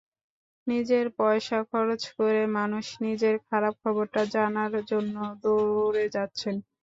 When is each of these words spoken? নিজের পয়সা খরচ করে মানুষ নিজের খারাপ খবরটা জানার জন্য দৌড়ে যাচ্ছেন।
নিজের 0.67 1.05
পয়সা 1.19 1.59
খরচ 1.69 2.01
করে 2.15 2.41
মানুষ 2.57 2.85
নিজের 3.05 3.35
খারাপ 3.47 3.73
খবরটা 3.83 4.21
জানার 4.33 4.73
জন্য 4.91 5.15
দৌড়ে 5.43 6.05
যাচ্ছেন। 6.15 6.55